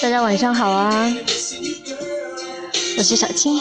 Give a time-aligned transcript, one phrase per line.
[0.00, 1.16] 大家晚上好啊，
[2.98, 3.58] 我是小青。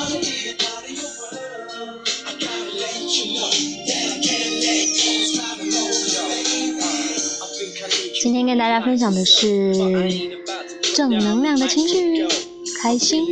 [8.22, 9.74] 今天跟大家分享的是
[10.94, 12.28] 正能量的情绪，
[12.80, 13.24] 开心，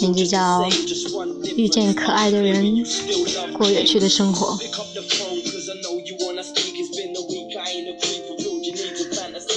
[0.00, 0.68] 名字叫
[1.56, 2.84] 遇见可爱的人，
[3.56, 4.58] 过有趣的生活。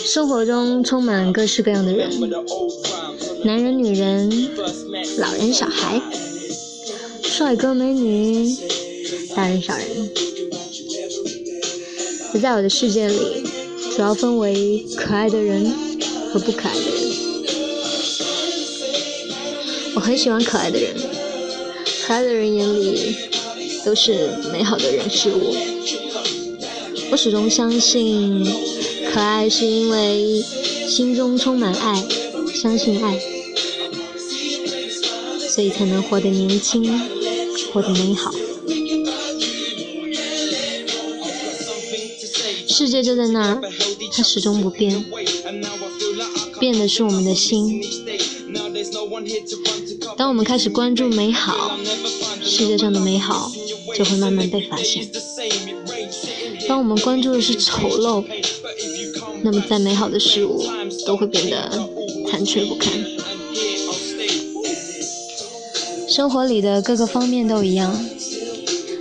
[0.05, 2.09] 生活中充满各式各样的人，
[3.43, 4.29] 男人、女人、
[5.17, 6.01] 老人、小孩，
[7.23, 8.55] 帅哥、美女，
[9.35, 9.87] 大人、小人。
[12.33, 13.15] 我在我的世界里，
[13.95, 15.71] 主要分为可爱的人
[16.31, 16.98] 和不可爱的人。
[19.99, 20.95] 我很喜欢可爱的人，
[22.07, 23.17] 可爱的人眼里
[23.83, 25.53] 都是美好的人事物。
[27.11, 28.47] 我始终相信。
[29.11, 30.41] 可爱是因为
[30.87, 32.01] 心中充满爱，
[32.55, 33.19] 相信爱，
[35.49, 36.97] 所以才能活得年轻，
[37.73, 38.33] 活得美好。
[42.67, 43.61] 世界就在那儿，
[44.13, 45.03] 它始终不变，
[46.57, 47.83] 变的是我们的心。
[50.17, 51.77] 当我们开始关注美好，
[52.41, 53.51] 世界上的美好
[53.95, 55.09] 就会慢慢被发现。
[56.67, 58.23] 当我们关注的是丑陋，
[59.43, 60.63] 那么，再美好的事物
[61.05, 61.89] 都会变得
[62.29, 62.91] 残缺不堪。
[66.07, 67.97] 生活里的各个方面都一样，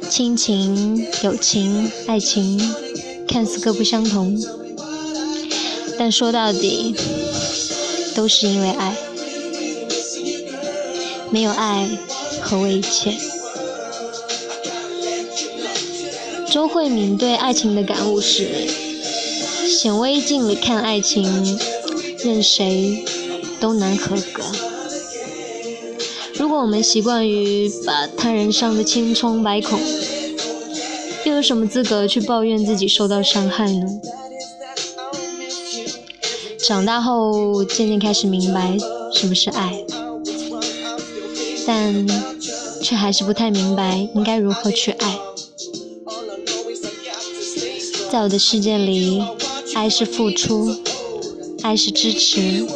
[0.08, 2.60] 亲情、友情、爱情，
[3.26, 4.40] 看似各不相同，
[5.98, 6.94] 但说到底，
[8.14, 8.96] 都是因为爱。
[11.30, 11.88] 没有爱，
[12.40, 13.14] 何为一切？
[16.50, 18.48] 周慧敏对爱情的感悟是。
[19.68, 21.58] 显微镜里看爱情，
[22.24, 23.04] 任谁
[23.60, 24.42] 都难合格。
[26.34, 29.78] 如果我们习惯于把他人伤得千疮百孔，
[31.24, 33.86] 又有什么资格去抱怨自己受到伤害呢？
[36.58, 38.76] 长大后渐渐开始明白
[39.14, 39.84] 什么是爱，
[41.68, 42.08] 但
[42.82, 45.18] 却还是不太明白应该如何去爱。
[48.10, 49.22] 在我的世界里。
[49.74, 50.74] 爱是付出，
[51.62, 52.66] 爱是支持，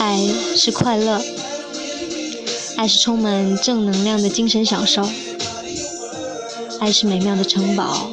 [0.00, 0.18] 爱
[0.56, 1.22] 是快乐，
[2.76, 5.08] 爱是充满正能量的精神享受，
[6.80, 8.10] 爱是美妙的城堡，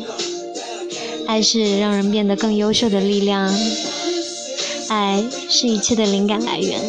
[1.25, 3.51] 爱是让人变得更优秀的力量，
[4.89, 6.79] 爱是一切的灵感来源。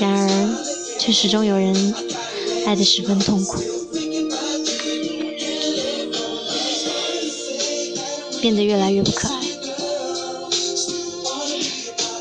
[0.00, 0.51] 然而，
[1.04, 1.94] 却始终有人
[2.64, 3.60] 爱得十分痛苦。
[8.40, 9.34] 变得越来越不可爱。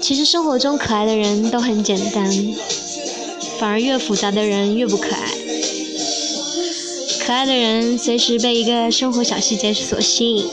[0.02, 2.28] 其实生活中可爱的人都很简单，
[3.60, 5.32] 反而越复杂的人越不可爱。
[7.24, 10.46] 可爱的人随时被一个生活小细节所吸引，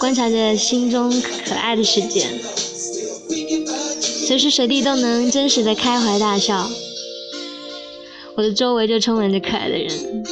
[0.00, 2.26] 观察着心中可爱的世界，
[4.26, 6.68] 随时随地都能真实的开怀大笑。
[8.38, 10.22] 我的周围就充满着可爱的人，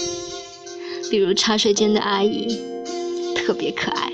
[1.11, 2.57] 比如茶水间的阿姨。
[3.35, 4.13] 特别可爱。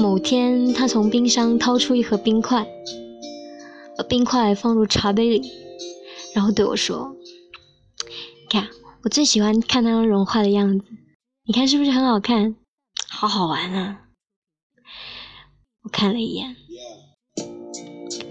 [0.00, 2.66] 某天，她从冰箱掏出一盒冰块，
[3.96, 5.52] 把冰块放入茶杯里，
[6.34, 7.14] 然后对我说
[8.50, 8.68] ：“看，
[9.04, 10.84] 我最喜欢看它融化的样子，
[11.46, 12.56] 你看是不是很好看？
[13.08, 14.00] 好好玩啊！”
[15.82, 16.56] 我看了一眼，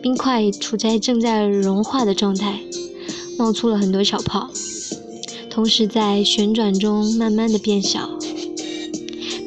[0.01, 2.59] 冰块处在正在融化的状态，
[3.37, 4.49] 冒出了很多小泡，
[5.49, 8.09] 同时在旋转中慢慢的变小。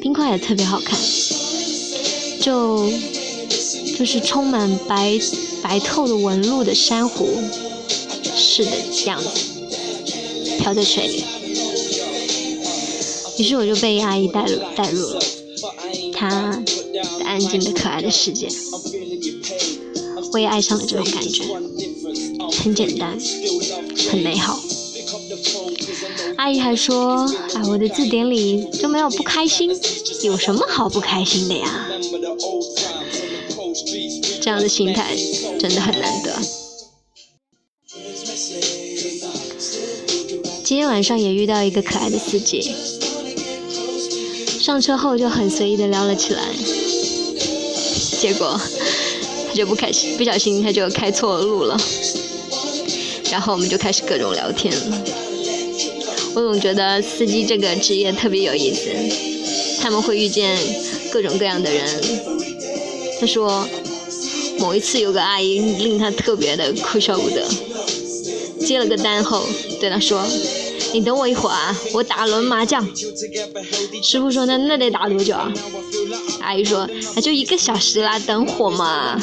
[0.01, 0.97] 冰块也特别好看，
[2.41, 2.89] 就
[3.97, 5.19] 就是充满白
[5.61, 7.27] 白透的纹路的珊瑚
[8.35, 8.71] 似的
[9.05, 9.29] 样子，
[10.59, 11.23] 飘在水里。
[13.37, 15.19] 于是我就被阿姨带入带入了
[16.13, 16.63] 她
[17.23, 18.47] 安静的可爱的世界，
[20.33, 21.43] 我也爱上了这种感觉，
[22.63, 23.17] 很简单，
[24.11, 24.59] 很美好。
[26.35, 27.25] 阿姨还说
[27.55, 29.71] ：“哎，我的字典里就没有不开心，
[30.23, 31.87] 有什么好不开心的呀？”
[34.41, 35.15] 这样的心态
[35.57, 36.35] 真的很难得。
[40.65, 42.69] 今天晚上也遇到一个可爱的司机，
[44.59, 46.43] 上车后就很随意的聊了起来，
[48.19, 48.59] 结果
[49.47, 51.79] 他就不开心，不小心他就开错路了。
[53.31, 54.73] 然后我们就开始各种聊天。
[56.35, 58.89] 我总觉得司机这个职业特别有意思，
[59.81, 60.57] 他们会遇见
[61.11, 61.83] 各种各样的人。
[63.19, 63.67] 他说，
[64.59, 67.45] 某一次有个阿姨令他特别的哭笑不得。
[68.59, 69.45] 接了个单后，
[69.79, 70.25] 对他说
[70.93, 72.83] ：“你等我一会儿啊，我打轮麻将。”
[74.03, 75.51] 师傅说：“那那得打多久啊？”
[76.41, 79.21] 阿姨说：“那就一个小时啦，等会嘛。”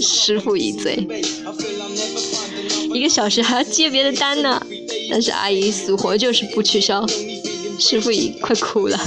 [0.00, 1.06] 师傅一醉
[3.00, 4.60] ：“一个小时 还要接别的单呢。”
[5.10, 7.04] 但是阿姨死活就是不取消，
[7.78, 9.00] 师傅已快哭了。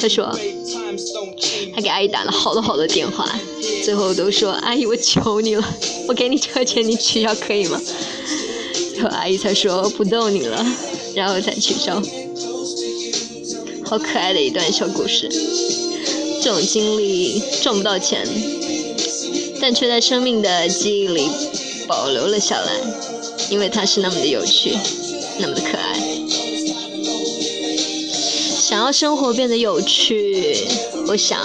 [0.00, 0.36] 他说
[1.74, 3.38] ：“他给阿姨打了好多好多电话，
[3.84, 5.64] 最后都说：‘阿姨，我求你了，
[6.08, 7.80] 我给你车钱，你取消可以吗？’”
[8.94, 10.66] 最后阿姨才说不逗你了，
[11.14, 12.02] 然后才取消。
[13.84, 15.28] 好可爱的一段小故事。
[16.42, 18.26] 这种经历赚不到钱，
[19.60, 21.28] 但却在生命的记忆里
[21.86, 22.72] 保留了下来，
[23.50, 24.76] 因为它是那么的有趣，
[25.38, 25.98] 那么的可爱。
[28.58, 30.66] 想要生活变得有趣，
[31.06, 31.40] 我想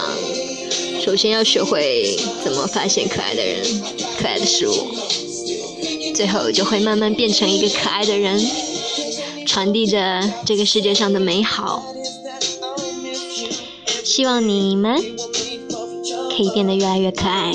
[1.05, 3.63] 首先要学会怎么发现可爱的人、
[4.19, 4.73] 可爱的事物。
[6.15, 8.43] 最后就会慢慢变成一个可爱的人，
[9.45, 11.83] 传递着这个世界上的美好。
[14.03, 15.01] 希望你们
[16.35, 17.53] 可以变得越来越可爱，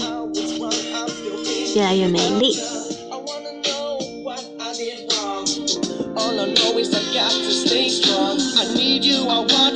[1.74, 2.56] 越来越美丽。
[7.66, 8.40] stay strong.
[8.56, 9.66] I need you, I want you.